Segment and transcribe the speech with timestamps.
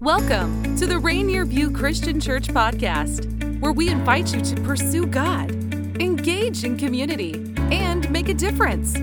[0.00, 5.50] Welcome to the Rainier View Christian Church podcast, where we invite you to pursue God,
[6.00, 8.94] engage in community, and make a difference.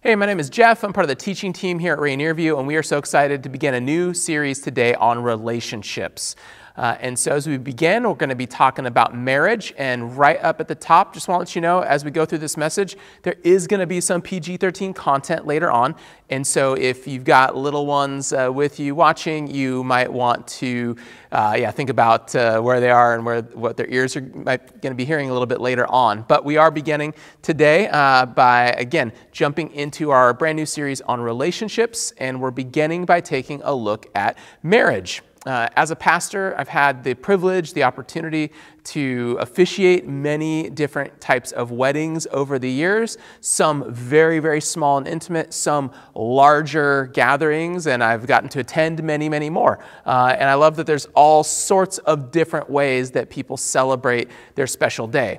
[0.00, 0.82] Hey, my name is Jeff.
[0.82, 3.44] I'm part of the teaching team here at Rainier View, and we are so excited
[3.44, 6.34] to begin a new series today on relationships.
[6.76, 9.72] Uh, and so, as we begin, we're going to be talking about marriage.
[9.78, 12.26] And right up at the top, just want to let you know as we go
[12.26, 15.94] through this message, there is going to be some PG 13 content later on.
[16.28, 20.96] And so, if you've got little ones uh, with you watching, you might want to
[21.32, 24.58] uh, yeah, think about uh, where they are and where, what their ears are going
[24.82, 26.24] to be hearing a little bit later on.
[26.28, 31.20] But we are beginning today uh, by, again, jumping into our brand new series on
[31.20, 32.12] relationships.
[32.18, 35.22] And we're beginning by taking a look at marriage.
[35.46, 38.50] Uh, as a pastor, I've had the privilege, the opportunity
[38.82, 45.06] to officiate many different types of weddings over the years, some very, very small and
[45.06, 49.78] intimate, some larger gatherings, and I've gotten to attend many, many more.
[50.04, 54.66] Uh, and I love that there's all sorts of different ways that people celebrate their
[54.66, 55.38] special day.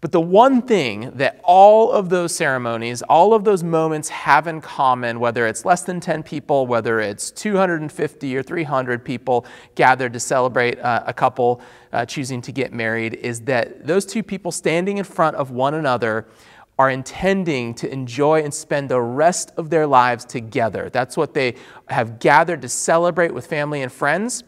[0.00, 4.60] But the one thing that all of those ceremonies, all of those moments have in
[4.60, 10.20] common, whether it's less than 10 people, whether it's 250 or 300 people gathered to
[10.20, 11.60] celebrate uh, a couple
[11.92, 15.74] uh, choosing to get married, is that those two people standing in front of one
[15.74, 16.28] another
[16.78, 20.88] are intending to enjoy and spend the rest of their lives together.
[20.90, 21.56] That's what they
[21.88, 24.44] have gathered to celebrate with family and friends.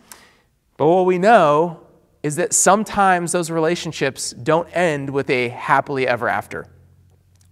[0.76, 1.80] But what we know
[2.22, 6.66] is that sometimes those relationships don't end with a happily ever after.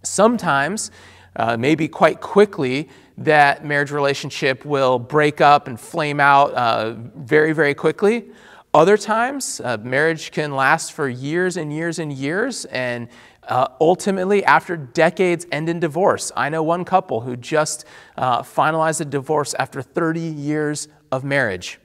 [0.03, 0.91] Sometimes,
[1.35, 7.51] uh, maybe quite quickly, that marriage relationship will break up and flame out uh, very,
[7.51, 8.29] very quickly.
[8.73, 13.09] Other times, uh, marriage can last for years and years and years, and
[13.47, 16.31] uh, ultimately, after decades, end in divorce.
[16.37, 17.83] I know one couple who just
[18.15, 21.79] uh, finalized a divorce after 30 years of marriage.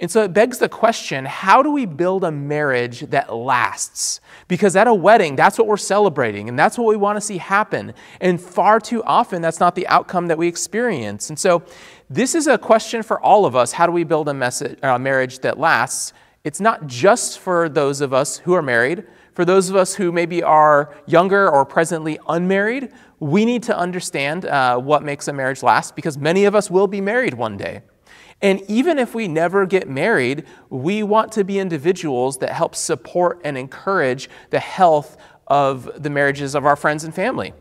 [0.00, 4.20] And so it begs the question how do we build a marriage that lasts?
[4.48, 7.36] Because at a wedding, that's what we're celebrating, and that's what we want to see
[7.36, 7.92] happen.
[8.20, 11.28] And far too often, that's not the outcome that we experience.
[11.28, 11.62] And so
[12.08, 14.98] this is a question for all of us how do we build a, message, a
[14.98, 16.14] marriage that lasts?
[16.42, 19.04] It's not just for those of us who are married.
[19.34, 24.46] For those of us who maybe are younger or presently unmarried, we need to understand
[24.46, 27.82] uh, what makes a marriage last because many of us will be married one day.
[28.42, 33.40] And even if we never get married, we want to be individuals that help support
[33.44, 37.52] and encourage the health of the marriages of our friends and family.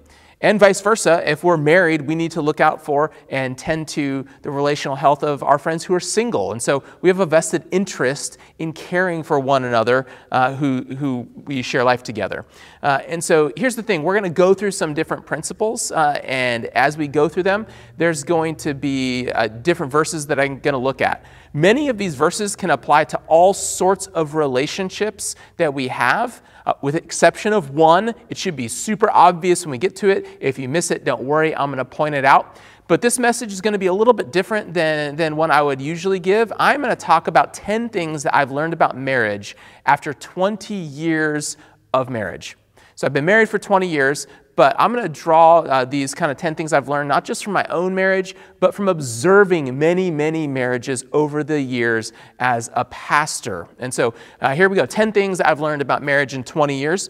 [0.42, 4.26] And vice versa, if we're married, we need to look out for and tend to
[4.42, 6.54] the relational health of our friends who are single.
[6.54, 11.28] And so we have a vested interest in caring for one another uh, who, who
[11.44, 12.46] we share life together.
[12.82, 15.92] Uh, and so here's the thing we're going to go through some different principles.
[15.92, 17.68] Uh, and as we go through them,
[17.98, 21.26] there's going to be uh, different verses that I'm going to look at.
[21.52, 26.42] Many of these verses can apply to all sorts of relationships that we have.
[26.70, 30.28] Uh, with exception of one, it should be super obvious when we get to it.
[30.40, 32.58] If you miss it, don't worry, I'm going to point it out.
[32.88, 35.64] But this message is going to be a little bit different than, than one I
[35.64, 36.54] would usually give.
[36.60, 39.58] I'm going to talk about 10 things that I've learned about marriage
[39.88, 41.58] after 20 years
[41.92, 42.56] of marriage.
[43.00, 44.28] So I've been married for 20 years,
[44.58, 47.46] but I'm going to draw uh, these kind of 10 things I've learned, not just
[47.46, 52.84] from my own marriage, but from observing many, many marriages over the years as a
[52.84, 53.70] pastor.
[53.80, 57.10] And so uh, here we go 10 things I've learned about marriage in 20 years.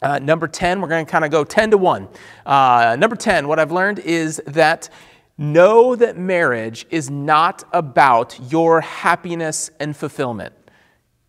[0.00, 2.08] Uh, number 10, we're going to kind of go 10 to 1.
[2.46, 4.90] Uh, number 10, what I've learned is that
[5.36, 10.54] know that marriage is not about your happiness and fulfillment.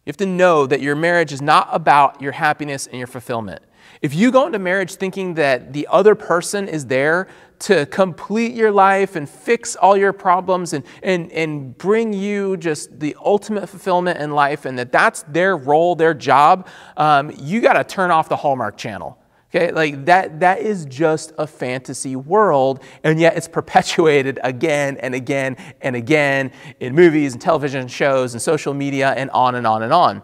[0.06, 3.64] You have to know that your marriage is not about your happiness and your fulfillment.
[4.02, 7.28] If you go into marriage thinking that the other person is there
[7.60, 13.00] to complete your life and fix all your problems and, and, and bring you just
[13.00, 16.68] the ultimate fulfillment in life and that that's their role, their job,
[16.98, 19.20] um, you got to turn off the Hallmark channel.
[19.54, 25.14] Okay, like that, that is just a fantasy world, and yet it's perpetuated again and
[25.14, 29.84] again and again in movies and television shows and social media and on and on
[29.84, 30.22] and on.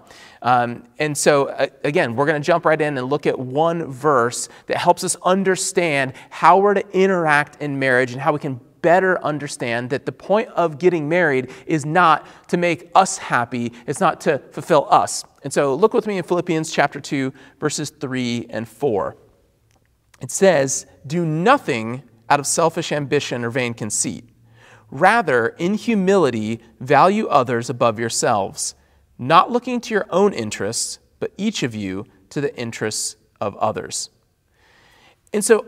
[0.47, 3.91] Um, and so, uh, again, we're going to jump right in and look at one
[3.91, 8.61] verse that helps us understand how we're to interact in marriage and how we can
[8.81, 13.99] better understand that the point of getting married is not to make us happy, it's
[13.99, 15.25] not to fulfill us.
[15.44, 19.17] And so, look with me in Philippians chapter 2, verses 3 and 4.
[20.21, 24.23] It says, Do nothing out of selfish ambition or vain conceit.
[24.91, 28.75] Rather, in humility, value others above yourselves
[29.18, 34.10] not looking to your own interests, but each of you to the interests of others.
[35.34, 35.66] And so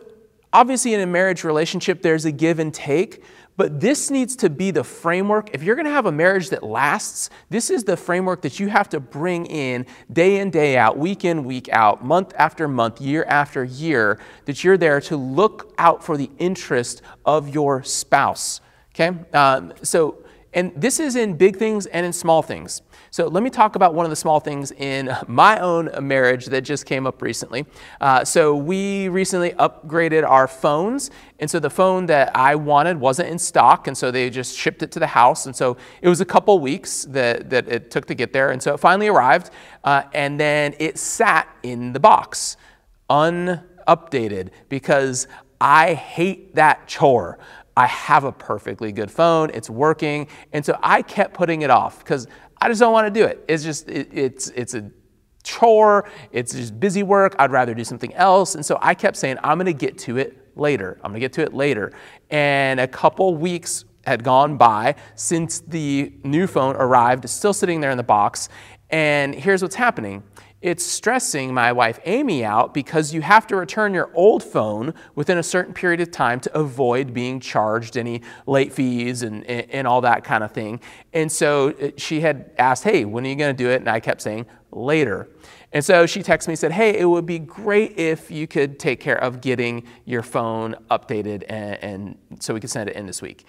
[0.51, 3.23] Obviously, in a marriage relationship, there's a give and take,
[3.55, 5.53] but this needs to be the framework.
[5.53, 8.67] If you're going to have a marriage that lasts, this is the framework that you
[8.67, 12.99] have to bring in day in, day out, week in, week out, month after month,
[12.99, 18.59] year after year, that you're there to look out for the interest of your spouse.
[18.95, 19.15] Okay?
[19.33, 22.81] Um, so, and this is in big things and in small things.
[23.11, 26.61] So let me talk about one of the small things in my own marriage that
[26.61, 27.65] just came up recently.
[27.99, 31.09] Uh, so we recently upgraded our phones,
[31.39, 34.83] and so the phone that I wanted wasn't in stock, and so they just shipped
[34.83, 35.47] it to the house.
[35.47, 38.61] And so it was a couple weeks that, that it took to get there, and
[38.61, 39.49] so it finally arrived,
[39.83, 42.57] uh, and then it sat in the box,
[43.09, 45.27] unupdated, because
[45.59, 47.39] I hate that chore.
[47.75, 50.27] I have a perfectly good phone, it's working.
[50.51, 52.27] And so I kept putting it off because
[52.61, 53.43] I just don't want to do it.
[53.47, 54.91] It's just, it, it's, it's a
[55.43, 57.35] chore, it's just busy work.
[57.39, 58.55] I'd rather do something else.
[58.55, 60.99] And so I kept saying, I'm going to get to it later.
[61.03, 61.93] I'm going to get to it later.
[62.29, 67.91] And a couple weeks had gone by since the new phone arrived, still sitting there
[67.91, 68.49] in the box.
[68.89, 70.23] And here's what's happening
[70.61, 75.37] it's stressing my wife Amy out because you have to return your old phone within
[75.37, 80.01] a certain period of time to avoid being charged any late fees and, and all
[80.01, 80.81] that kind of thing.
[81.13, 83.77] And so uh, she had asked, Hey, when are you going to do it?
[83.77, 85.29] And I kept saying, Later.
[85.71, 88.79] And so she texted me and said, Hey, it would be great if you could
[88.79, 93.05] take care of getting your phone updated and, and so we could send it in
[93.05, 93.45] this week.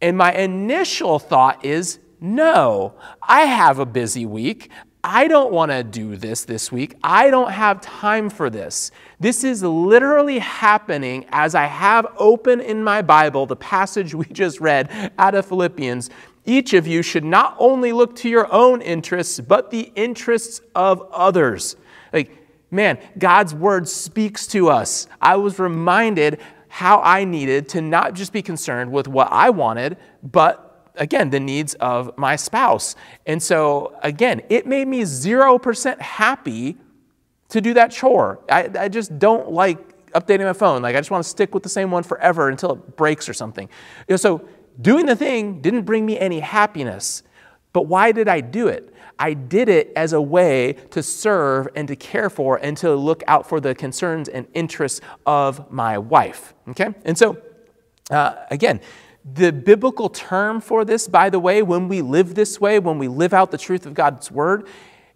[0.00, 4.70] And my initial thought is, no, I have a busy week.
[5.02, 6.94] I don't want to do this this week.
[7.02, 8.90] I don't have time for this.
[9.18, 14.60] This is literally happening as I have open in my Bible the passage we just
[14.60, 16.10] read out of Philippians.
[16.44, 21.02] Each of you should not only look to your own interests, but the interests of
[21.12, 21.76] others.
[22.12, 22.30] Like,
[22.70, 25.06] man, God's word speaks to us.
[25.20, 29.96] I was reminded how I needed to not just be concerned with what I wanted,
[30.22, 30.69] but
[31.00, 32.94] again, the needs of my spouse.
[33.26, 36.76] And so, again, it made me 0% happy
[37.48, 38.38] to do that chore.
[38.48, 40.82] I, I just don't like updating my phone.
[40.82, 43.34] Like, I just want to stick with the same one forever until it breaks or
[43.34, 43.68] something.
[44.06, 44.46] You know, so,
[44.80, 47.22] doing the thing didn't bring me any happiness.
[47.72, 48.94] But why did I do it?
[49.18, 53.22] I did it as a way to serve and to care for and to look
[53.28, 56.54] out for the concerns and interests of my wife.
[56.68, 56.94] Okay?
[57.04, 57.40] And so,
[58.10, 58.80] uh, again,
[59.24, 63.08] the biblical term for this, by the way, when we live this way, when we
[63.08, 64.66] live out the truth of God's word,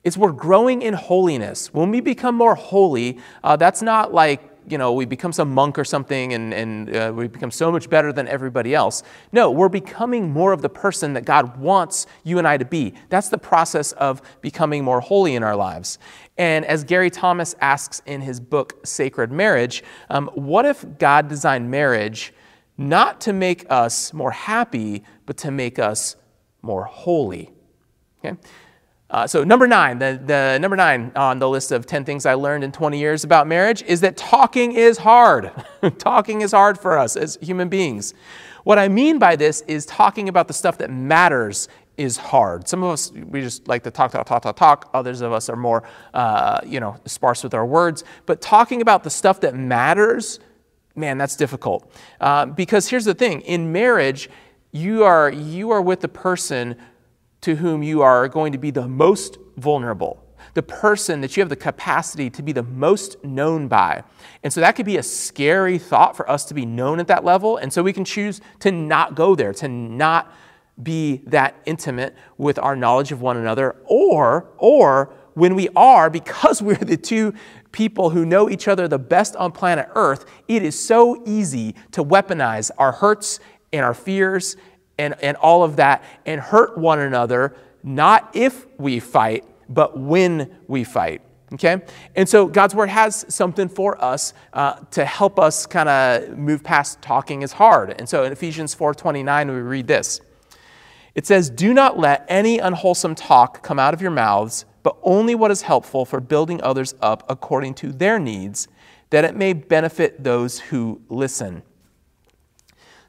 [0.03, 1.73] is we're growing in holiness.
[1.73, 5.79] When we become more holy, uh, that's not like, you know, we become some monk
[5.79, 9.03] or something and, and uh, we become so much better than everybody else.
[9.33, 12.95] No, we're becoming more of the person that God wants you and I to be.
[13.09, 15.99] That's the process of becoming more holy in our lives.
[16.37, 21.71] And as Gary Thomas asks in his book, Sacred Marriage, um, what if God designed
[21.71, 22.33] marriage?
[22.76, 26.17] Not to make us more happy, but to make us
[26.62, 27.53] more holy.
[28.25, 28.37] Okay?
[29.11, 32.35] Uh, so number nine, the, the number nine on the list of 10 things I
[32.35, 35.53] learned in 20 years about marriage is that talking is hard.
[35.99, 38.15] talking is hard for us as human beings.
[38.65, 42.67] What I mean by this is talking about the stuff that matters is hard.
[42.67, 44.91] Some of us, we just like to talk, talk, talk, talk, talk.
[44.94, 48.03] Others of us are more, uh, you know, sparse with our words.
[48.27, 50.41] But talking about the stuff that matters
[50.94, 51.91] man, that's difficult.
[52.20, 54.29] Uh, because here's the thing in marriage,
[54.72, 56.77] you are, you are with the person
[57.41, 60.24] to whom you are going to be the most vulnerable,
[60.55, 64.03] the person that you have the capacity to be the most known by.
[64.43, 67.24] And so that could be a scary thought for us to be known at that
[67.24, 67.56] level.
[67.56, 70.32] And so we can choose to not go there, to not
[70.82, 76.63] be that intimate with our knowledge of one another, or, or when we are, because
[76.63, 77.34] we're the two
[77.74, 82.04] people who know each other the best on planet Earth, it is so easy to
[82.04, 83.40] weaponize our hurts
[83.72, 84.56] and our fears
[84.96, 90.56] and, and all of that and hurt one another, not if we fight, but when
[90.69, 91.20] we fight.
[91.52, 91.82] Okay?
[92.14, 96.62] And so God's word has something for us uh, to help us kind of move
[96.62, 97.94] past talking is hard.
[97.98, 100.20] And so in Ephesians 4:29 we read this.
[101.14, 105.34] It says, "Do not let any unwholesome talk come out of your mouths, but only
[105.34, 108.69] what is helpful for building others up according to their needs,
[109.10, 111.62] that it may benefit those who listen.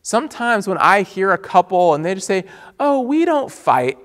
[0.01, 2.45] Sometimes when I hear a couple and they just say,
[2.79, 3.97] Oh, we don't fight,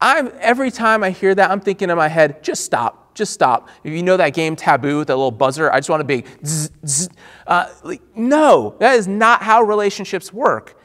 [0.00, 3.68] I'm, every time I hear that, I'm thinking in my head, just stop, just stop.
[3.84, 6.24] If you know that game Taboo with that little buzzer, I just want to be,
[6.44, 7.08] zzz, zzz.
[7.46, 10.78] Uh, like, no, that is not how relationships work.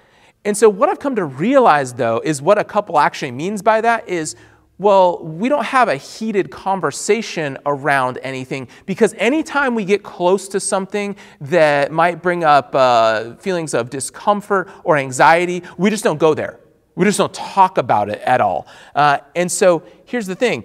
[0.46, 3.82] And so, what I've come to realize, though, is what a couple actually means by
[3.82, 4.38] that is
[4.80, 10.62] Well, we don't have a heated conversation around anything because anytime we get close to
[10.62, 16.34] something that might bring up uh, feelings of discomfort or anxiety, we just don't go
[16.34, 16.62] there.
[16.96, 18.68] We just don't talk about it at all.
[18.96, 20.64] Uh, and so here's the thing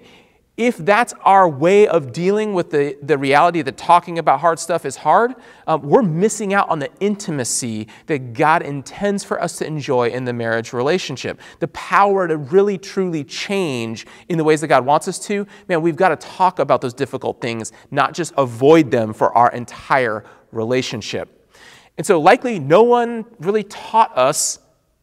[0.57, 4.85] if that's our way of dealing with the, the reality that talking about hard stuff
[4.85, 5.35] is hard,
[5.67, 10.23] um, we're missing out on the intimacy that God intends for us to enjoy in
[10.23, 11.41] the marriage relationship.
[11.59, 15.45] The power to really, truly change in the ways that God wants us to.
[15.67, 19.51] Man, we've got to talk about those difficult things, not just avoid them for our
[19.51, 21.49] entire relationship.
[21.97, 24.59] And so, likely, no one really taught us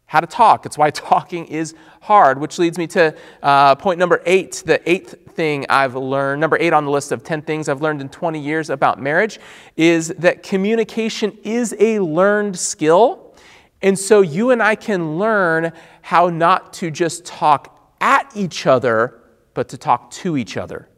[0.07, 0.67] how to talk.
[0.67, 5.15] It's why talking is hard, which leads me to uh, point number eight, the eighth
[5.35, 8.39] thing I've learned, number eight on the list of 10 things I've learned in 20
[8.39, 9.39] years about marriage,
[9.77, 13.35] is that communication is a learned skill.
[13.83, 15.73] And so you and I can learn
[16.03, 19.23] how not to just talk at each other,
[19.55, 20.89] but to talk to each other.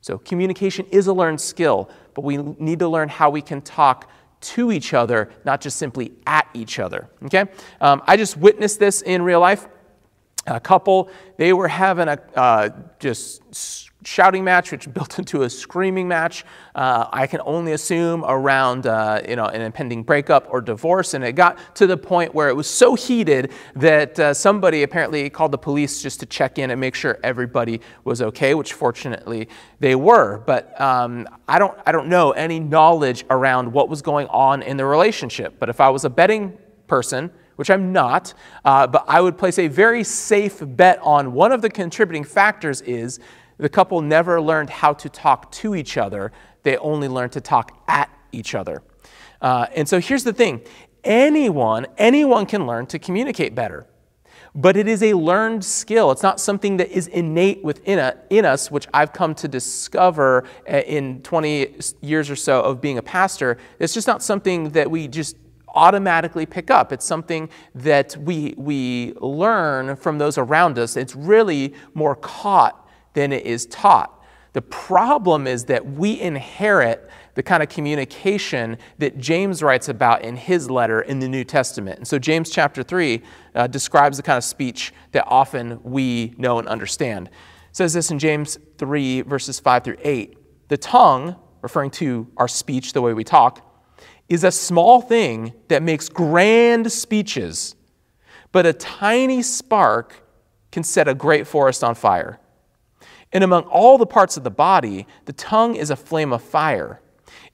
[0.00, 4.10] So communication is a learned skill, but we need to learn how we can talk
[4.40, 7.08] to each other, not just simply at each other.
[7.24, 7.44] Okay?
[7.80, 9.68] Um, I just witnessed this in real life
[10.46, 16.08] a couple, they were having a uh, just shouting match, which built into a screaming
[16.08, 16.44] match.
[16.74, 21.24] Uh, I can only assume around uh, you know an impending breakup or divorce, and
[21.24, 25.52] it got to the point where it was so heated that uh, somebody apparently called
[25.52, 29.48] the police just to check in and make sure everybody was okay, which fortunately
[29.80, 30.38] they were.
[30.46, 34.76] But um, I don't I don't know any knowledge around what was going on in
[34.76, 35.56] the relationship.
[35.58, 36.56] But if I was a betting
[36.86, 37.30] person
[37.60, 38.32] which I'm not,
[38.64, 42.80] uh, but I would place a very safe bet on one of the contributing factors
[42.80, 43.20] is
[43.58, 47.78] the couple never learned how to talk to each other, they only learned to talk
[47.86, 48.82] at each other.
[49.42, 50.62] Uh, and so here's the thing
[51.04, 53.86] anyone, anyone can learn to communicate better.
[54.54, 56.12] But it is a learned skill.
[56.12, 60.44] It's not something that is innate within a, in us, which I've come to discover
[60.66, 63.58] uh, in 20 years or so of being a pastor.
[63.78, 65.36] It's just not something that we just
[65.74, 66.92] automatically pick up.
[66.92, 70.96] It's something that we, we learn from those around us.
[70.96, 74.16] It's really more caught than it is taught.
[74.52, 80.36] The problem is that we inherit the kind of communication that James writes about in
[80.36, 81.98] his letter in the New Testament.
[81.98, 83.22] And so, James chapter 3
[83.54, 87.28] uh, describes the kind of speech that often we know and understand.
[87.28, 90.36] It says this in James 3, verses 5 through 8.
[90.68, 93.69] The tongue, referring to our speech, the way we talk,
[94.30, 97.74] is a small thing that makes grand speeches,
[98.52, 100.22] but a tiny spark
[100.70, 102.38] can set a great forest on fire.
[103.32, 107.00] And among all the parts of the body, the tongue is a flame of fire.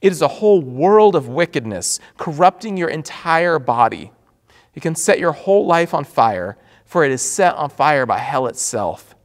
[0.03, 4.13] It is a whole world of wickedness, corrupting your entire body.
[4.75, 8.19] It can set your whole life on fire, for it is set on fire by
[8.19, 9.16] hell itself.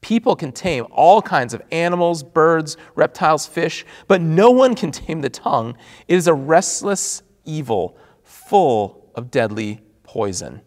[0.00, 5.20] People can tame all kinds of animals, birds, reptiles, fish, but no one can tame
[5.20, 5.76] the tongue.
[6.08, 10.60] It is a restless evil full of deadly poison.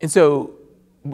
[0.00, 0.58] And so,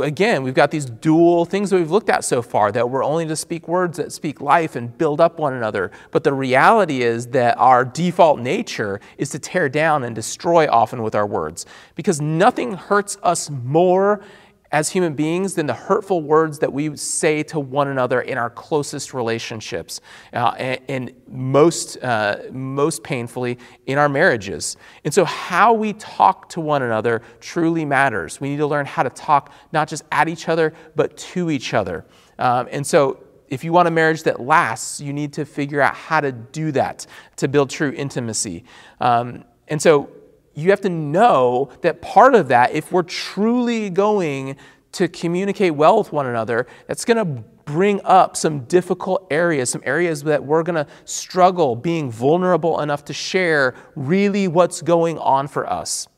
[0.01, 3.27] again, we've got these dual things that we've looked at so far that we're only
[3.27, 5.91] to speak words that speak life and build up one another.
[6.11, 11.03] But the reality is that our default nature is to tear down and destroy often
[11.03, 14.23] with our words because nothing hurts us more
[14.71, 18.51] as human beings than the hurtful words that we say to one another in our
[18.51, 20.01] closest relationships,
[20.35, 24.77] uh, and, and, most, uh, most painfully in our marriages.
[25.05, 28.41] And so, how we talk to one another truly matters.
[28.41, 31.75] We need to learn how to talk not just at each other, but to each
[31.75, 32.05] other.
[32.39, 35.95] Um, and so, if you want a marriage that lasts, you need to figure out
[35.95, 37.07] how to do that
[37.37, 38.65] to build true intimacy.
[39.01, 40.11] Um, and so,
[40.59, 44.57] you have to know that part of that, if we're truly going
[44.93, 49.83] to communicate well with one another, that's going to bring up some difficult areas, some
[49.85, 55.47] areas that we're going to struggle being vulnerable enough to share really what's going on
[55.47, 56.09] for us.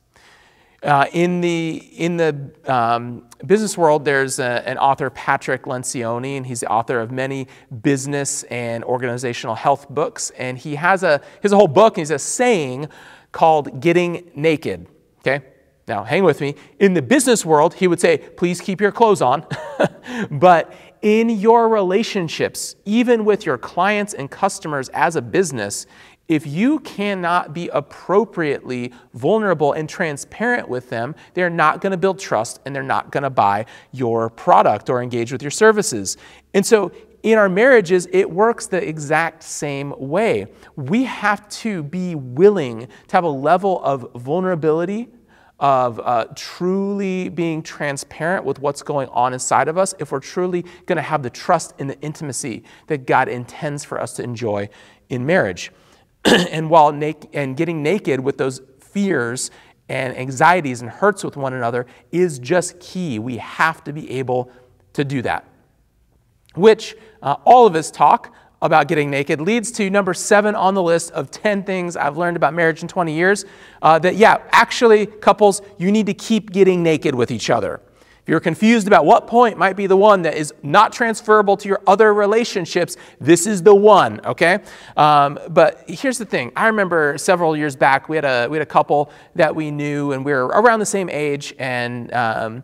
[0.83, 6.47] Uh, in the, in the um, business world, there's a, an author, Patrick Lencioni, and
[6.47, 7.49] he's the author of many
[7.83, 10.31] business and organizational health books.
[10.39, 12.89] And he has a, he has a whole book, and he's a saying
[13.33, 14.87] called Getting Naked.
[15.21, 15.45] Okay?
[15.87, 16.55] Now, hang with me.
[16.79, 19.45] In the business world, he would say, please keep your clothes on.
[20.31, 20.73] but
[21.03, 25.87] in your relationships, even with your clients and customers as a business,
[26.29, 32.21] if you cannot be appropriately vulnerable and transparent with them, they're not going to build
[32.21, 36.17] trust and they're not going to buy your product or engage with your services.
[36.55, 36.93] And so
[37.23, 40.47] in our marriages, it works the exact same way.
[40.77, 45.09] We have to be willing to have a level of vulnerability,
[45.59, 50.63] of uh, truly being transparent with what's going on inside of us, if we're truly
[50.87, 54.71] going to have the trust and the intimacy that God intends for us to enjoy
[55.11, 55.71] in marriage.
[56.25, 59.51] and while na- and getting naked with those fears
[59.91, 63.19] and anxieties and hurts with one another is just key.
[63.19, 64.51] We have to be able
[64.95, 65.50] to do that.
[66.55, 70.83] Which uh, all of us talk about getting naked leads to number seven on the
[70.83, 73.45] list of 10 things I've learned about marriage in 20 years.
[73.81, 77.81] Uh, that, yeah, actually, couples, you need to keep getting naked with each other.
[78.23, 81.69] If you're confused about what point might be the one that is not transferable to
[81.69, 84.59] your other relationships, this is the one, okay?
[84.95, 86.53] Um, but here's the thing.
[86.55, 90.13] I remember several years back, we had a, we had a couple that we knew,
[90.13, 92.63] and we were around the same age, and um,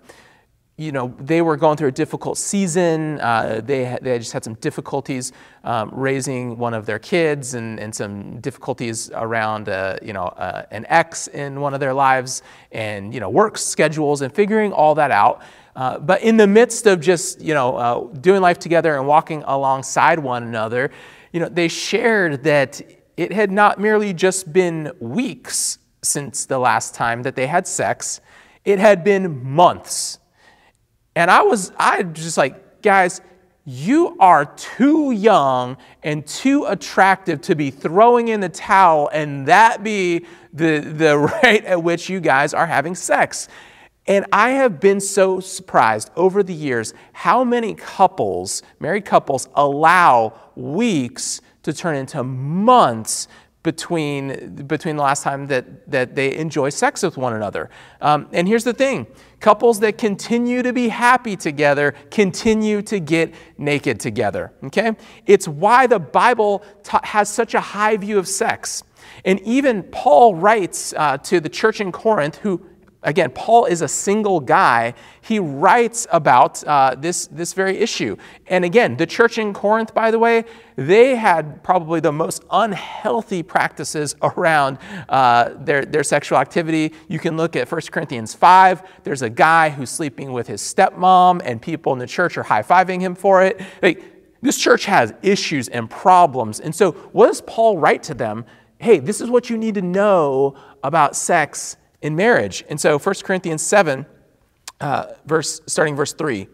[0.78, 3.18] you know, they were going through a difficult season.
[3.20, 5.32] Uh, they, they just had some difficulties
[5.64, 10.66] um, raising one of their kids and, and some difficulties around, uh, you know, uh,
[10.70, 12.42] an ex in one of their lives
[12.72, 15.40] and, you know, work schedules and figuring all that out.
[15.76, 19.42] Uh, but in the midst of just, you know, uh, doing life together and walking
[19.46, 20.90] alongside one another,
[21.32, 22.82] you know, they shared that
[23.16, 28.20] it had not merely just been weeks since the last time that they had sex,
[28.66, 30.18] it had been months
[31.16, 33.22] and I was, I just like, guys,
[33.64, 39.82] you are too young and too attractive to be throwing in the towel and that
[39.82, 43.48] be the, the rate at which you guys are having sex.
[44.06, 50.38] And I have been so surprised over the years how many couples, married couples, allow
[50.54, 53.26] weeks to turn into months
[53.64, 57.68] between, between the last time that, that they enjoy sex with one another.
[58.00, 59.08] Um, and here's the thing
[59.40, 64.52] couples that continue to be happy together continue to get naked together.
[64.64, 64.92] Okay?
[65.26, 66.64] It's why the Bible
[67.02, 68.82] has such a high view of sex.
[69.24, 72.64] And even Paul writes uh, to the church in Corinth, who
[73.02, 74.94] Again, Paul is a single guy.
[75.20, 78.16] He writes about uh, this, this very issue.
[78.48, 83.42] And again, the church in Corinth, by the way, they had probably the most unhealthy
[83.42, 86.92] practices around uh, their, their sexual activity.
[87.08, 88.82] You can look at 1 Corinthians 5.
[89.04, 92.62] There's a guy who's sleeping with his stepmom, and people in the church are high
[92.62, 93.60] fiving him for it.
[93.82, 94.02] Like,
[94.42, 96.60] this church has issues and problems.
[96.60, 98.44] And so, what does Paul write to them?
[98.78, 102.64] Hey, this is what you need to know about sex in marriage.
[102.68, 104.06] And so 1 Corinthians 7,
[104.80, 106.48] uh, verse, starting verse 3,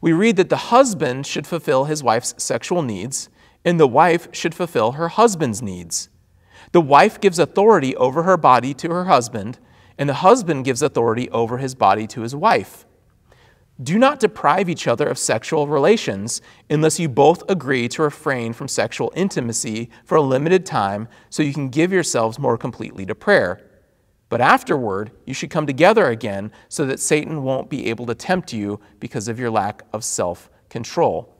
[0.00, 3.28] we read that the husband should fulfill his wife's sexual needs,
[3.64, 6.08] and the wife should fulfill her husband's needs.
[6.72, 9.58] The wife gives authority over her body to her husband,
[9.96, 12.86] and the husband gives authority over his body to his wife.
[13.80, 18.66] Do not deprive each other of sexual relations unless you both agree to refrain from
[18.66, 23.67] sexual intimacy for a limited time so you can give yourselves more completely to prayer.
[24.28, 28.52] But afterward, you should come together again so that Satan won't be able to tempt
[28.52, 31.34] you because of your lack of self control.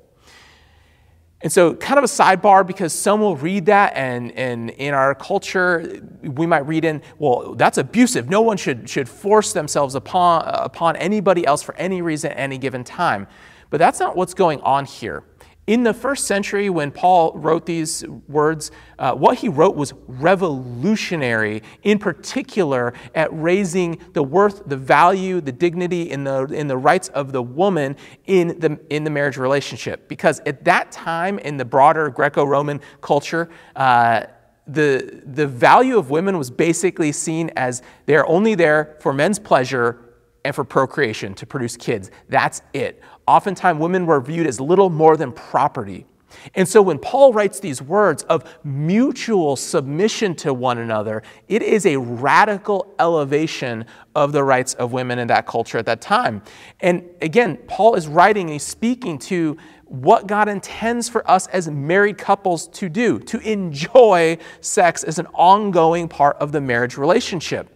[1.41, 5.15] And so, kind of a sidebar because some will read that, and, and in our
[5.15, 8.29] culture, we might read in, well, that's abusive.
[8.29, 12.59] No one should, should force themselves upon, upon anybody else for any reason at any
[12.59, 13.29] given time.
[13.71, 15.23] But that's not what's going on here.
[15.69, 21.63] In the first century, when Paul wrote these words, uh, what he wrote was revolutionary,
[21.83, 27.09] in particular at raising the worth, the value, the dignity, and the, in the rights
[27.09, 30.09] of the woman in the, in the marriage relationship.
[30.09, 34.23] Because at that time, in the broader Greco Roman culture, uh,
[34.67, 40.09] the, the value of women was basically seen as they're only there for men's pleasure
[40.47, 42.11] and for procreation to produce kids.
[42.31, 43.03] That's it.
[43.29, 46.07] Oftentimes, women were viewed as little more than property.
[46.55, 51.85] And so, when Paul writes these words of mutual submission to one another, it is
[51.85, 56.41] a radical elevation of the rights of women in that culture at that time.
[56.81, 62.17] And again, Paul is writing, he's speaking to what God intends for us as married
[62.17, 67.69] couples to do, to enjoy sex as an ongoing part of the marriage relationship.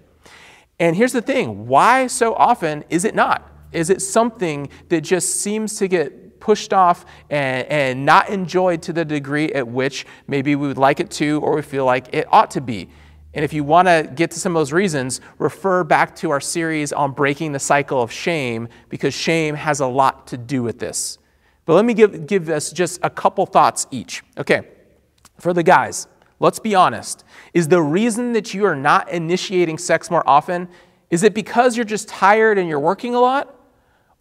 [0.79, 3.52] And here's the thing why so often is it not?
[3.73, 8.93] Is it something that just seems to get pushed off and, and not enjoyed to
[8.93, 12.27] the degree at which maybe we would like it to or we feel like it
[12.31, 12.89] ought to be?
[13.35, 16.41] And if you want to get to some of those reasons, refer back to our
[16.41, 20.79] series on breaking the cycle of shame because shame has a lot to do with
[20.79, 21.19] this.
[21.65, 24.23] But let me give, give us just a couple thoughts each.
[24.37, 24.63] Okay,
[25.39, 26.09] for the guys,
[26.41, 27.25] let's be honest.
[27.55, 30.69] Is the reason that you are not initiating sex more often,
[31.09, 33.62] is it because you're just tired and you're working a lot?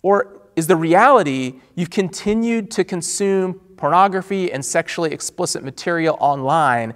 [0.02, 6.94] Or is the reality you've continued to consume pornography and sexually explicit material online,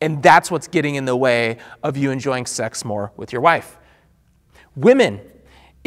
[0.00, 3.78] and that's what's getting in the way of you enjoying sex more with your wife?
[4.74, 5.20] Women,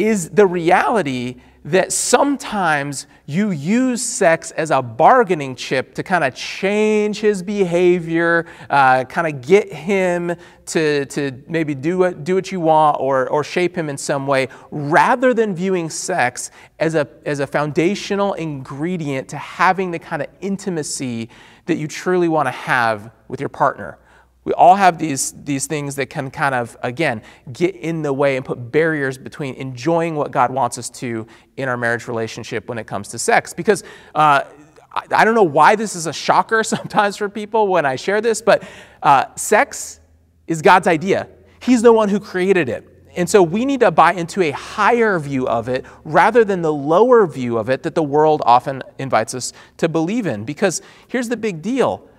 [0.00, 6.34] is the reality that sometimes you use sex as a bargaining chip to kind of
[6.34, 10.34] change his behavior, uh, kind of get him
[10.66, 14.26] to, to maybe do what, do what you want or, or shape him in some
[14.26, 20.22] way, rather than viewing sex as a, as a foundational ingredient to having the kind
[20.22, 21.28] of intimacy
[21.66, 23.98] that you truly want to have with your partner.
[24.50, 28.34] We all have these, these things that can kind of, again, get in the way
[28.34, 31.24] and put barriers between enjoying what God wants us to
[31.56, 33.54] in our marriage relationship when it comes to sex.
[33.54, 34.42] Because uh,
[34.90, 38.20] I, I, don't know why this is a shocker sometimes for people when I share
[38.20, 38.64] this, but
[39.04, 40.00] uh, sex
[40.48, 41.28] is God's idea.
[41.62, 42.88] He's the one who created it.
[43.14, 46.72] And so we need to buy into a higher view of it rather than the
[46.72, 50.44] lower view of it that the world often invites us to believe in.
[50.44, 52.09] Because here's the big deal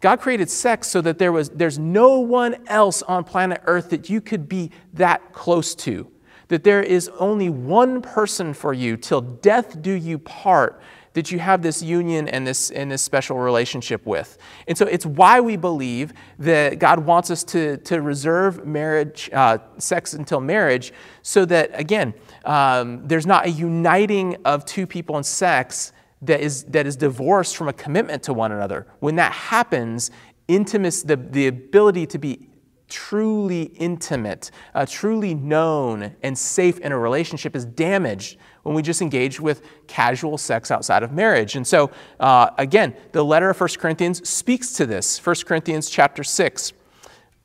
[0.00, 4.08] God created sex so that there was, there's no one else on planet Earth that
[4.08, 6.10] you could be that close to.
[6.48, 10.80] That there is only one person for you till death do you part
[11.14, 14.38] that you have this union and this, and this special relationship with.
[14.68, 19.58] And so it's why we believe that God wants us to, to reserve marriage, uh,
[19.78, 25.24] sex until marriage, so that, again, um, there's not a uniting of two people in
[25.24, 28.86] sex that is, that is divorced from a commitment to one another.
[29.00, 30.10] When that happens,
[30.48, 32.48] intimacy, the, the ability to be
[32.88, 39.02] truly intimate, uh, truly known, and safe in a relationship is damaged when we just
[39.02, 41.54] engage with casual sex outside of marriage.
[41.54, 45.24] And so, uh, again, the letter of 1 Corinthians speaks to this.
[45.24, 46.72] 1 Corinthians chapter 6.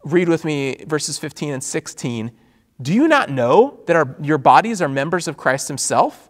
[0.05, 2.31] Read with me verses 15 and 16.
[2.81, 6.29] Do you not know that our, your bodies are members of Christ Himself?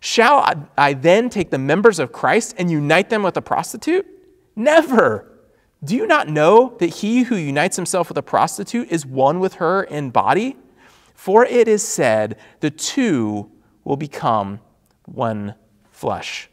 [0.00, 4.06] Shall I then take the members of Christ and unite them with a prostitute?
[4.56, 5.26] Never.
[5.84, 9.54] Do you not know that he who unites himself with a prostitute is one with
[9.54, 10.56] her in body?
[11.14, 13.50] For it is said, the two
[13.84, 14.60] will become
[15.04, 15.54] one
[15.90, 16.48] flesh.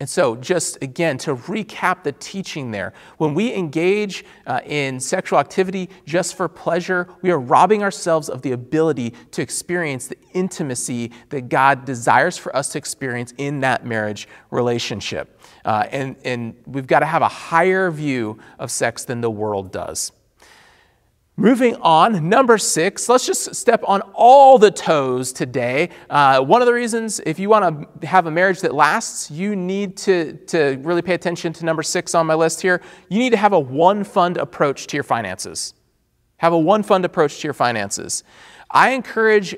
[0.00, 5.40] And so, just again, to recap the teaching there, when we engage uh, in sexual
[5.40, 11.10] activity just for pleasure, we are robbing ourselves of the ability to experience the intimacy
[11.30, 15.40] that God desires for us to experience in that marriage relationship.
[15.64, 19.72] Uh, and, and we've got to have a higher view of sex than the world
[19.72, 20.12] does.
[21.40, 25.90] Moving on, number six, let's just step on all the toes today.
[26.10, 29.54] Uh, one of the reasons, if you want to have a marriage that lasts, you
[29.54, 32.82] need to, to really pay attention to number six on my list here.
[33.08, 35.74] You need to have a one fund approach to your finances.
[36.38, 38.24] Have a one fund approach to your finances.
[38.72, 39.54] I encourage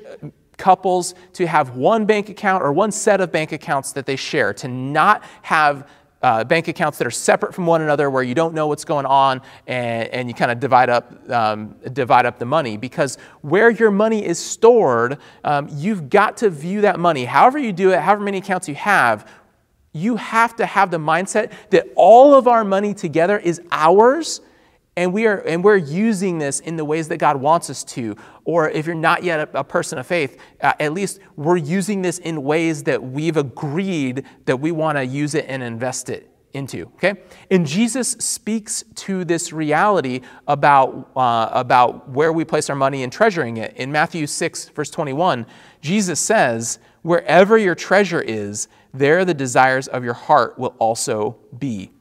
[0.57, 4.53] couples to have one bank account or one set of bank accounts that they share,
[4.53, 5.89] to not have
[6.21, 9.05] uh, bank accounts that are separate from one another where you don't know what's going
[9.05, 12.77] on and, and you kind of divide up, um, divide up the money.
[12.77, 17.73] Because where your money is stored, um, you've got to view that money, however you
[17.73, 19.27] do it, however many accounts you have,
[19.93, 24.41] you have to have the mindset that all of our money together is ours
[24.97, 28.15] and we are and we're using this in the ways that God wants us to.
[28.43, 32.01] Or if you're not yet a, a person of faith uh, at least we're using
[32.01, 36.27] this in ways that we've agreed that we want to use it and invest it
[36.53, 37.21] into okay?
[37.49, 43.13] And jesus speaks to this reality about uh, about where we place our money and
[43.13, 43.75] treasuring it.
[43.77, 45.45] In matthew 6 verse 21
[45.79, 51.91] jesus says wherever your treasure is there the desires of your heart will also be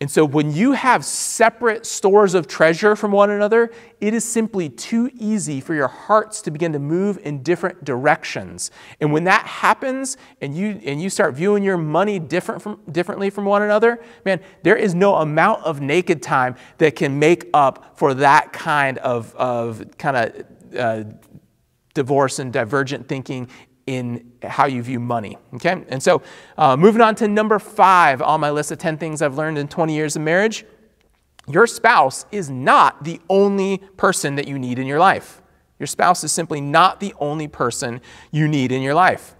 [0.00, 4.68] and so when you have separate stores of treasure from one another, it is simply
[4.68, 8.72] too easy for your hearts to begin to move in different directions.
[9.00, 13.30] And when that happens and you and you start viewing your money different from, differently
[13.30, 17.96] from one another, man, there is no amount of naked time that can make up
[17.96, 21.04] for that kind of, of kind of uh,
[21.94, 23.48] divorce and divergent thinking
[23.86, 25.36] in how you view money.
[25.54, 25.84] Okay?
[25.88, 26.22] And so,
[26.56, 29.68] uh, moving on to number five on my list of 10 things I've learned in
[29.68, 30.64] 20 years of marriage
[31.46, 35.42] your spouse is not the only person that you need in your life.
[35.78, 39.34] Your spouse is simply not the only person you need in your life.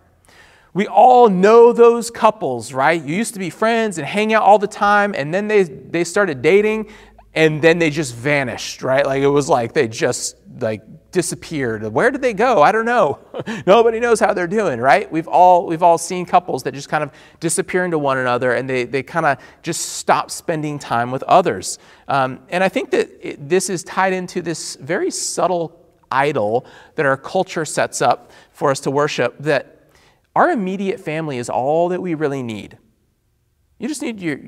[0.74, 3.02] We all know those couples, right?
[3.02, 6.04] You used to be friends and hang out all the time, and then they, they
[6.04, 6.90] started dating,
[7.32, 9.06] and then they just vanished, right?
[9.06, 10.82] Like it was like they just like
[11.14, 11.84] disappeared.
[11.84, 12.60] Where did they go?
[12.60, 13.20] I don't know.
[13.68, 15.10] Nobody knows how they're doing, right?
[15.10, 18.68] We've all we've all seen couples that just kind of disappear into one another and
[18.68, 21.78] they they kind of just stop spending time with others.
[22.08, 27.06] Um, and I think that it, this is tied into this very subtle idol that
[27.06, 29.36] our culture sets up for us to worship.
[29.38, 29.92] That
[30.34, 32.76] our immediate family is all that we really need.
[33.78, 34.40] You just need your,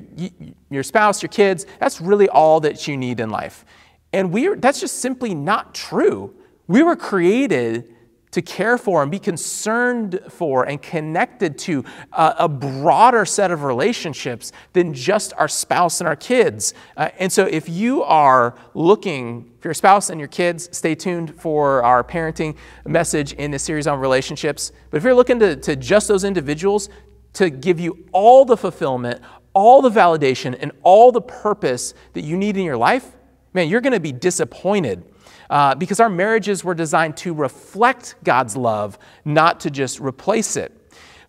[0.69, 1.65] your spouse, your kids.
[1.79, 3.63] That's really all that you need in life.
[4.11, 6.33] And we that's just simply not true.
[6.67, 7.93] We were created
[8.31, 13.63] to care for and be concerned for and connected to a, a broader set of
[13.63, 16.73] relationships than just our spouse and our kids.
[16.97, 21.39] Uh, and so, if you are looking for your spouse and your kids, stay tuned
[21.39, 24.71] for our parenting message in this series on relationships.
[24.91, 26.89] But if you're looking to, to just those individuals
[27.33, 29.21] to give you all the fulfillment,
[29.53, 33.15] all the validation, and all the purpose that you need in your life,
[33.53, 35.03] man, you're going to be disappointed
[35.49, 40.73] uh, because our marriages were designed to reflect God's love, not to just replace it.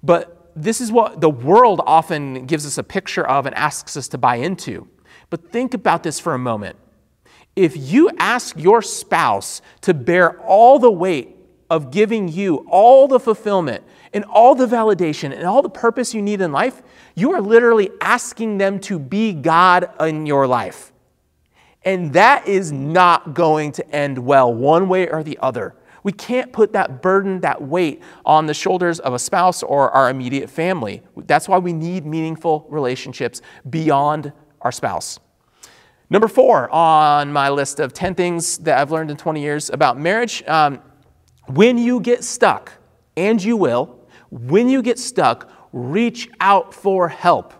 [0.02, 4.08] But this is what the world often gives us a picture of and asks us
[4.08, 4.88] to buy into.
[5.30, 6.76] But think about this for a moment.
[7.54, 11.36] If you ask your spouse to bear all the weight
[11.70, 16.22] of giving you all the fulfillment and all the validation and all the purpose you
[16.22, 16.82] need in life,
[17.14, 20.92] you are literally asking them to be God in your life.
[21.88, 25.74] And that is not going to end well, one way or the other.
[26.02, 30.10] We can't put that burden, that weight on the shoulders of a spouse or our
[30.10, 31.02] immediate family.
[31.16, 35.18] That's why we need meaningful relationships beyond our spouse.
[36.10, 39.98] Number four on my list of 10 things that I've learned in 20 years about
[39.98, 40.80] marriage um,
[41.46, 42.70] when you get stuck,
[43.16, 43.98] and you will,
[44.30, 47.54] when you get stuck, reach out for help.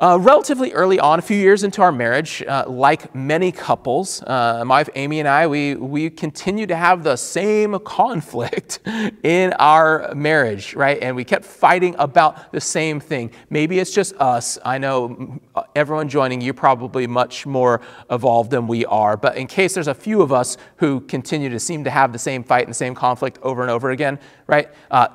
[0.00, 4.62] Uh, relatively early on, a few years into our marriage, uh, like many couples, uh,
[4.64, 8.78] my wife Amy and I, we, we continue to have the same conflict
[9.24, 11.02] in our marriage, right?
[11.02, 13.32] And we kept fighting about the same thing.
[13.50, 14.56] Maybe it's just us.
[14.64, 15.40] I know
[15.74, 19.16] everyone joining, you're probably much more evolved than we are.
[19.16, 22.20] But in case there's a few of us who continue to seem to have the
[22.20, 24.68] same fight and the same conflict over and over again, right?
[24.92, 25.08] Uh,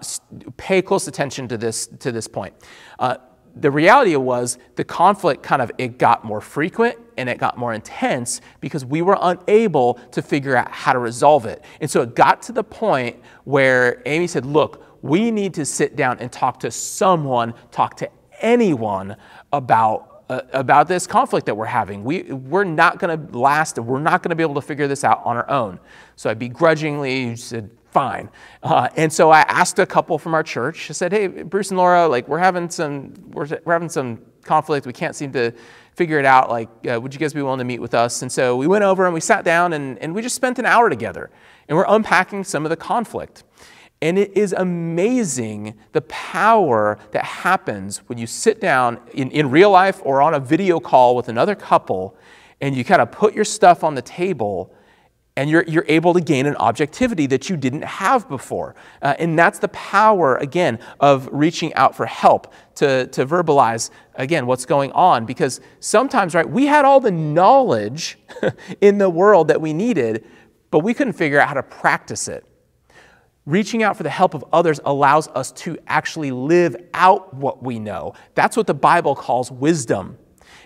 [0.58, 2.54] pay close attention to this, to this point
[3.00, 3.16] uh,
[3.56, 7.74] the reality was the conflict kind of it got more frequent and it got more
[7.74, 11.64] intense because we were unable to figure out how to resolve it.
[11.80, 15.96] And so it got to the point where Amy said, "Look, we need to sit
[15.96, 18.10] down and talk to someone, talk to
[18.42, 19.16] anyone
[19.52, 22.04] about uh, about this conflict that we're having.
[22.04, 25.04] We, we're not going to last, we're not going to be able to figure this
[25.04, 25.80] out on our own.
[26.16, 28.30] So I begrudgingly said, fine.
[28.62, 30.90] Uh, and so I asked a couple from our church.
[30.90, 34.86] I said, hey, Bruce and Laura, like we're having some we're, we're having some conflict.
[34.86, 35.54] We can't seem to
[35.96, 36.50] figure it out.
[36.50, 38.24] Like, uh, would you guys be willing to meet with us?
[38.24, 40.66] And so we went over and we sat down and, and we just spent an
[40.66, 41.30] hour together.
[41.68, 43.44] And we're unpacking some of the conflict.
[44.02, 49.72] And it is amazing the power that happens when you sit down in, in real
[49.72, 52.18] life or on a video call with another couple
[52.60, 54.74] and you kind of put your stuff on the table
[55.36, 58.76] and you're, you're able to gain an objectivity that you didn't have before.
[59.02, 64.46] Uh, and that's the power, again, of reaching out for help to, to verbalize, again,
[64.46, 65.26] what's going on.
[65.26, 68.20] Because sometimes, right, we had all the knowledge
[68.82, 70.26] in the world that we needed,
[70.70, 72.46] but we couldn't figure out how to practice it.
[73.46, 77.80] Reaching out for the help of others allows us to actually live out what we
[77.80, 78.14] know.
[78.36, 80.18] That's what the Bible calls wisdom.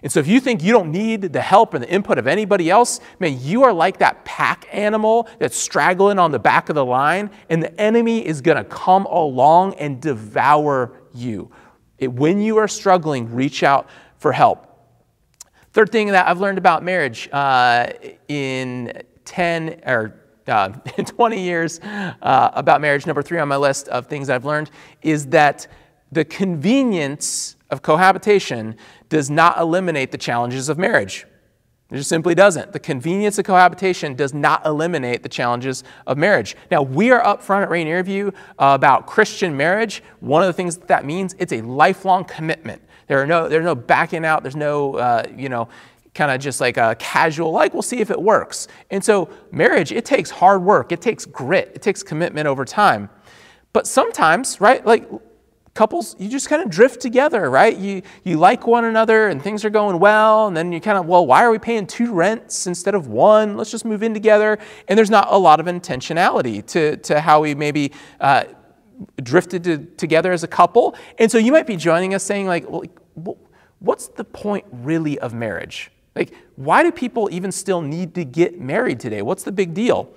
[0.07, 2.69] And so if you think you don't need the help and the input of anybody
[2.69, 6.85] else, man, you are like that pack animal that's straggling on the back of the
[6.85, 11.51] line, and the enemy is going to come along and devour you.
[11.97, 14.79] It, when you are struggling, reach out for help.
[15.73, 17.89] Third thing that I've learned about marriage uh,
[18.29, 23.89] in 10 or uh, in 20 years uh, about marriage, number three on my list
[23.89, 25.67] of things I've learned is that
[26.13, 28.75] the convenience of cohabitation
[29.09, 31.25] does not eliminate the challenges of marriage.
[31.89, 32.73] It just simply doesn't.
[32.73, 36.57] The convenience of cohabitation does not eliminate the challenges of marriage.
[36.69, 40.03] Now, we are upfront at Rainier View about Christian marriage.
[40.19, 42.81] One of the things that, that means it's a lifelong commitment.
[43.07, 44.43] There are no, there's no backing out.
[44.43, 45.69] There's no, uh, you know,
[46.13, 48.67] kind of just like a casual, like, we'll see if it works.
[48.89, 53.09] And so, marriage, it takes hard work, it takes grit, it takes commitment over time.
[53.71, 55.07] But sometimes, right, like
[55.77, 57.77] couples, you just kind of drift together, right?
[57.77, 61.05] You, you like one another and things are going well, and then you kind of,
[61.05, 63.55] well, why are we paying two rents instead of one?
[63.55, 64.57] Let's just move in together.
[64.87, 68.45] And there's not a lot of intentionality to, to how we maybe uh,
[69.21, 70.95] drifted to, together as a couple.
[71.19, 73.37] And so you might be joining us saying, like, well,
[73.79, 75.91] what's the point really of marriage?
[76.15, 79.21] Like, why do people even still need to get married today?
[79.21, 80.09] What's the big deal?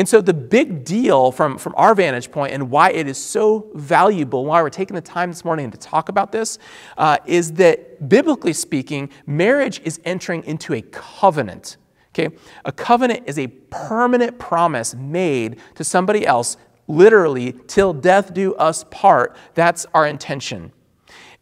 [0.00, 3.70] And so, the big deal from, from our vantage point and why it is so
[3.74, 6.58] valuable, why we're taking the time this morning to talk about this,
[6.96, 11.76] uh, is that biblically speaking, marriage is entering into a covenant.
[12.14, 12.34] Okay?
[12.64, 16.56] A covenant is a permanent promise made to somebody else,
[16.88, 19.36] literally, till death do us part.
[19.52, 20.72] That's our intention.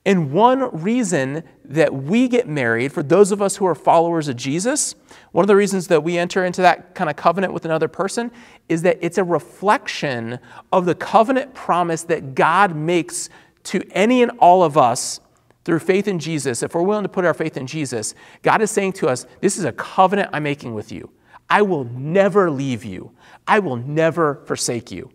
[0.05, 4.37] And one reason that we get married, for those of us who are followers of
[4.37, 4.94] Jesus,
[5.33, 8.31] one of the reasons that we enter into that kind of covenant with another person
[8.68, 10.38] is that it's a reflection
[10.72, 13.28] of the covenant promise that God makes
[13.64, 15.20] to any and all of us
[15.64, 16.62] through faith in Jesus.
[16.62, 19.59] If we're willing to put our faith in Jesus, God is saying to us, This
[19.59, 21.11] is a covenant I'm making with you.
[21.50, 23.12] I will never leave you,
[23.46, 25.11] I will never forsake you.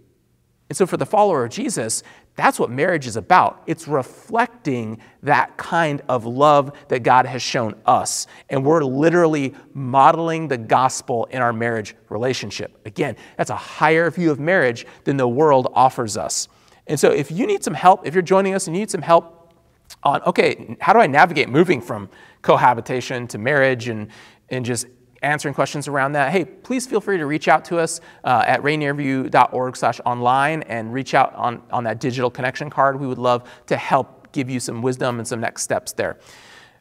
[0.70, 2.04] And so, for the follower of Jesus,
[2.36, 3.62] that's what marriage is about.
[3.68, 8.26] It's reflecting that kind of love that God has shown us.
[8.50, 12.80] And we're literally modeling the gospel in our marriage relationship.
[12.86, 16.48] Again, that's a higher view of marriage than the world offers us.
[16.88, 19.04] And so, if you need some help, if you're joining us and you need some
[19.04, 19.54] help
[20.02, 22.10] on, okay, how do I navigate moving from
[22.42, 24.08] cohabitation to marriage and,
[24.50, 24.88] and just
[25.24, 28.62] answering questions around that, hey, please feel free to reach out to us uh, at
[28.62, 33.00] rainierview.org slash online and reach out on, on that digital connection card.
[33.00, 36.20] We would love to help give you some wisdom and some next steps there.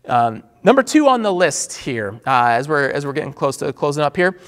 [0.06, 3.72] Um, number two on the list here, uh, as, we're, as we're getting close to
[3.72, 4.38] closing up here,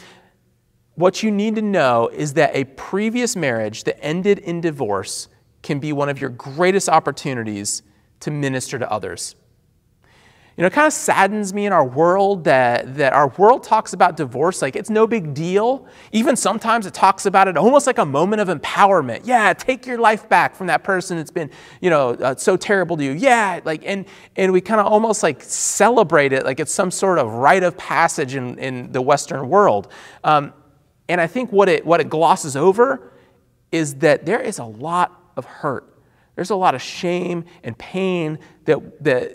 [0.97, 5.29] what you need to know is that a previous marriage that ended in divorce
[5.63, 7.83] can be one of your greatest opportunities
[8.21, 9.35] to minister to others.
[10.57, 13.93] You know, it kind of saddens me in our world that, that our world talks
[13.93, 15.87] about divorce like it's no big deal.
[16.13, 19.23] Even sometimes it talks about it almost like a moment of empowerment.
[19.25, 22.97] Yeah, take your life back from that person that's been, you know, uh, so terrible
[22.97, 23.11] to you.
[23.11, 24.05] Yeah, like, and,
[24.37, 27.77] and we kind of almost like celebrate it like it's some sort of rite of
[27.77, 29.89] passage in, in the Western world.
[30.23, 30.53] Um,
[31.09, 33.13] and I think what it, what it glosses over
[33.73, 35.99] is that there is a lot of hurt.
[36.37, 39.33] There's a lot of shame and pain that, that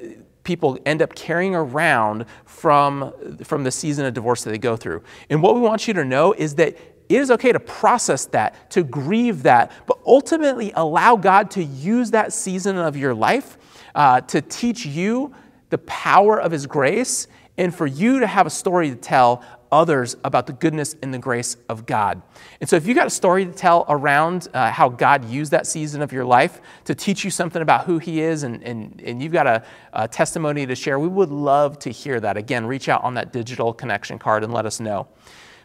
[0.50, 5.04] people end up carrying around from, from the season of divorce that they go through.
[5.30, 6.70] And what we want you to know is that
[7.08, 12.10] it is okay to process that, to grieve that, but ultimately allow God to use
[12.12, 13.60] that season of your life
[13.94, 15.36] uh, to teach you
[15.70, 17.28] the power of His grace
[17.60, 21.20] and for you to have a story to tell others about the goodness and the
[21.20, 22.22] grace of God.
[22.60, 25.68] And so, if you got a story to tell around uh, how God used that
[25.68, 29.22] season of your life to teach you something about who He is, and, and, and
[29.22, 32.38] you've got a, a testimony to share, we would love to hear that.
[32.38, 35.08] Again, reach out on that digital connection card and let us know.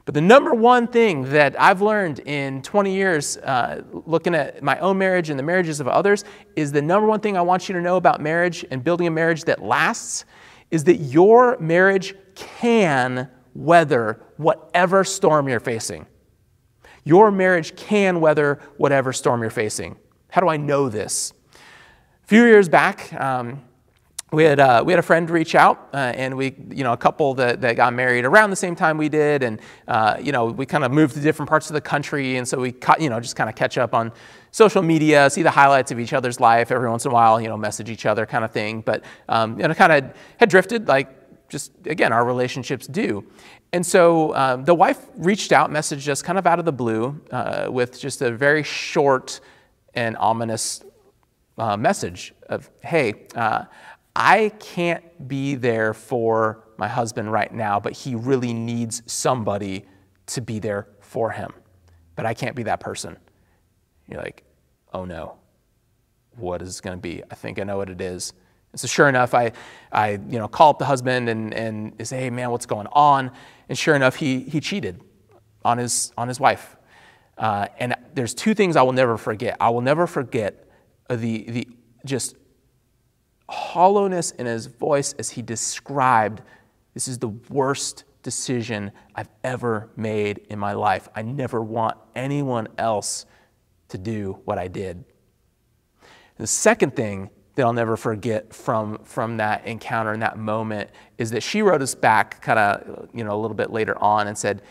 [0.04, 4.78] But the number one thing that I've learned in 20 years uh, looking at my
[4.80, 6.24] own marriage and the marriages of others
[6.56, 9.10] is the number one thing I want you to know about marriage and building a
[9.10, 10.26] marriage that lasts
[10.70, 16.06] is that your marriage can weather whatever storm you're facing.
[17.04, 19.96] Your marriage can weather whatever storm you're facing.
[20.30, 21.32] How do I know this?
[22.24, 23.62] A few years back, um,
[24.32, 26.96] we had, uh, we had a friend reach out, uh, and we, you know, a
[26.96, 30.46] couple that, that got married around the same time we did, and, uh, you know,
[30.46, 33.20] we kind of moved to different parts of the country, and so we, you know,
[33.20, 34.10] just kind of catch up on
[34.50, 37.48] social media, see the highlights of each other's life every once in a while, you
[37.48, 40.88] know, message each other kind of thing, but, um, you know, kind of had drifted,
[40.88, 43.24] like just, again, our relationships do.
[43.72, 47.20] And so um, the wife reached out, messaged us kind of out of the blue
[47.30, 49.40] uh, with just a very short
[49.94, 50.84] and ominous
[51.58, 53.64] uh, message of, hey, uh,
[54.16, 59.86] I can't be there for my husband right now, but he really needs somebody
[60.26, 61.52] to be there for him.
[62.16, 63.16] But I can't be that person.
[64.08, 64.44] You're like,
[64.92, 65.36] oh no,
[66.36, 67.22] what is it going to be?
[67.30, 68.32] I think I know what it is.
[68.74, 69.52] And so sure enough, I,
[69.92, 73.30] I you know, call up the husband and, and say, hey, man, what's going on?
[73.68, 75.00] And sure enough, he, he cheated
[75.64, 76.76] on his, on his wife.
[77.38, 79.56] Uh, and there's two things I will never forget.
[79.60, 80.68] I will never forget
[81.08, 81.68] the, the
[82.04, 82.34] just
[83.48, 86.42] hollowness in his voice as he described
[86.94, 91.08] this is the worst decision I've ever made in my life.
[91.14, 93.24] I never want anyone else
[93.90, 95.04] to do what I did.
[96.38, 101.30] The second thing that I'll never forget from, from that encounter and that moment is
[101.30, 104.36] that she wrote us back kind of, you know, a little bit later on and
[104.36, 104.62] said,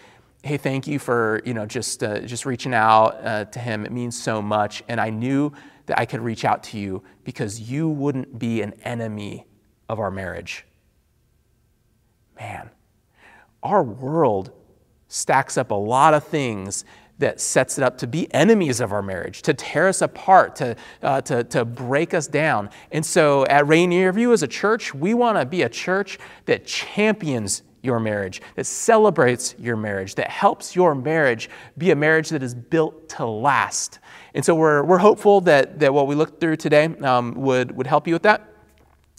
[0.44, 3.86] hey, thank you for, you know, just, uh, just reaching out uh, to him.
[3.86, 4.84] It means so much.
[4.90, 5.54] And I knew
[5.86, 9.48] that I could reach out to you because you wouldn't be an enemy
[9.88, 10.66] of our marriage.
[12.38, 12.70] Man,
[13.62, 14.52] our world
[15.08, 16.84] stacks up a lot of things
[17.24, 20.76] that sets it up to be enemies of our marriage, to tear us apart, to,
[21.02, 22.70] uh, to, to break us down.
[22.92, 26.66] And so at Rainier View as a church, we want to be a church that
[26.66, 32.44] champions your marriage, that celebrates your marriage, that helps your marriage be a marriage that
[32.44, 34.00] is built to last.
[34.34, 37.88] And so we're, we're hopeful that, that what we looked through today um, would, would
[37.88, 38.50] help you with that.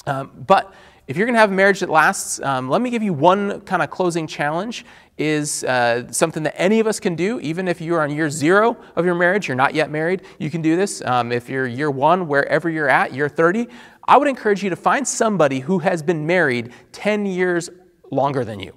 [0.06, 0.74] Um, but
[1.06, 3.60] if you're going to have a marriage that lasts, um, let me give you one
[3.62, 4.86] kind of closing challenge
[5.16, 8.76] is uh, something that any of us can do, even if you're on year zero
[8.96, 11.02] of your marriage, you're not yet married, you can do this.
[11.02, 13.68] Um, if you're year one, wherever you're at, year 30,
[14.06, 17.70] I would encourage you to find somebody who has been married 10 years
[18.10, 18.74] longer than you.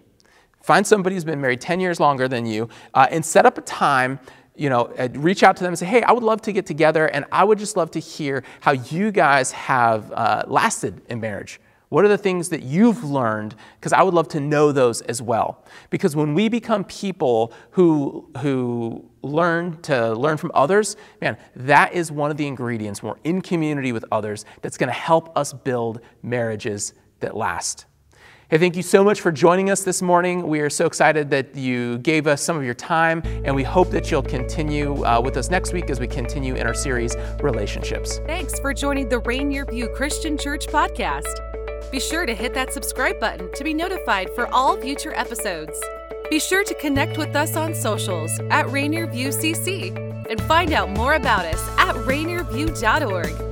[0.62, 3.62] Find somebody who's been married 10 years longer than you uh, and set up a
[3.62, 4.20] time
[4.58, 7.06] you know, reach out to them and say, hey, I would love to get together
[7.06, 11.62] and I would just love to hear how you guys have uh, lasted in marriage.
[11.90, 13.56] What are the things that you've learned?
[13.80, 15.64] Because I would love to know those as well.
[15.90, 22.12] Because when we become people who, who learn to learn from others, man, that is
[22.12, 25.54] one of the ingredients when we're in community with others that's going to help us
[25.54, 27.86] build marriages that last.
[28.50, 30.48] Hey, thank you so much for joining us this morning.
[30.48, 33.90] We are so excited that you gave us some of your time, and we hope
[33.90, 38.20] that you'll continue uh, with us next week as we continue in our series, Relationships.
[38.20, 41.57] Thanks for joining the Rainier View Christian Church podcast.
[41.92, 45.82] Be sure to hit that subscribe button to be notified for all future episodes.
[46.30, 49.96] Be sure to connect with us on socials at Rainier View CC
[50.30, 53.47] and find out more about us at rainierview.org.